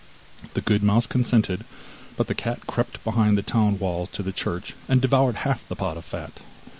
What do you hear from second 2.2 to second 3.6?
the cat crept behind the